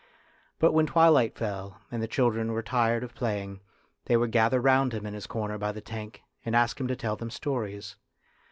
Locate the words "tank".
5.79-6.23